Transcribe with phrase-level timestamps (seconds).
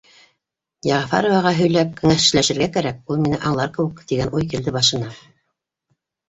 [0.87, 5.13] «Йәғәфәроваға һөйләп, кәңәшләшергә кәрәк, ул мине аңлар кеүек»,— тигән уй килде башына